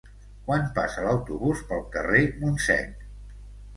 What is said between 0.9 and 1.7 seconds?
l'autobús